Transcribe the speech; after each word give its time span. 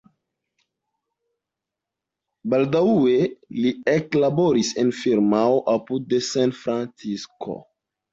Baldaŭe 2.53 3.17
li 3.65 3.73
eklaboris 3.93 4.71
en 4.85 4.89
firmao 5.01 5.61
apud 5.75 6.17
San 6.29 6.55
Francisco. 6.63 7.59